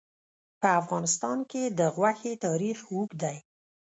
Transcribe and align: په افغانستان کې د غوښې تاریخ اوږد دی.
په 0.61 0.67
افغانستان 0.81 1.37
کې 1.51 1.63
د 1.79 1.81
غوښې 1.95 2.33
تاریخ 2.45 2.77
اوږد 2.91 3.11
دی. 3.23 3.37